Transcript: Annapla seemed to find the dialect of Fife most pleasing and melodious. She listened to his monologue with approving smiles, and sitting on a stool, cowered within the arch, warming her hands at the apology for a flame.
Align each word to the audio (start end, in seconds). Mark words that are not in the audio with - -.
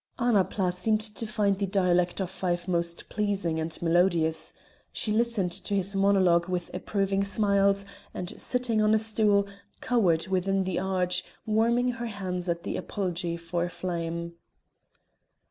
Annapla 0.17 0.71
seemed 0.71 1.01
to 1.01 1.27
find 1.27 1.59
the 1.59 1.67
dialect 1.67 2.19
of 2.19 2.31
Fife 2.31 2.67
most 2.67 3.07
pleasing 3.07 3.59
and 3.59 3.79
melodious. 3.83 4.51
She 4.91 5.11
listened 5.11 5.51
to 5.51 5.75
his 5.75 5.95
monologue 5.95 6.49
with 6.49 6.71
approving 6.73 7.23
smiles, 7.23 7.85
and 8.11 8.33
sitting 8.41 8.81
on 8.81 8.95
a 8.95 8.97
stool, 8.97 9.45
cowered 9.79 10.25
within 10.27 10.63
the 10.63 10.79
arch, 10.79 11.23
warming 11.45 11.89
her 11.89 12.07
hands 12.07 12.49
at 12.49 12.63
the 12.63 12.77
apology 12.77 13.37
for 13.37 13.65
a 13.65 13.69
flame. 13.69 14.33